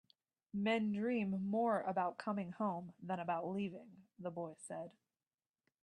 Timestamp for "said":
4.57-4.89